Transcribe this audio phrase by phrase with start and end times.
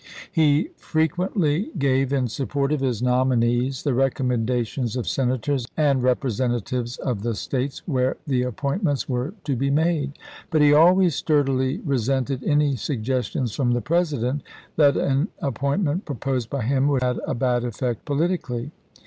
[0.31, 6.97] He frequently gave, in support of his nominees, the recommendations of Senators and Eepresenta tives
[6.97, 10.13] of the States where the appointments were to be made.
[10.49, 14.41] But he always sturdily resented any suggestions from the President
[14.75, 18.71] that an appoint ment proposed by him would have a bad effect politically.